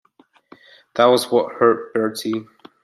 That 0.95 1.05
was 1.05 1.29
what 1.31 1.53
hurt, 1.57 1.93
Bertie. 1.93 2.47